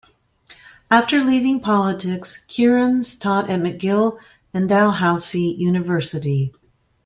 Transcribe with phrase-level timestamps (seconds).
[0.89, 4.17] After leaving politics, Kierans taught at McGill
[4.51, 6.51] and Dalhousie University.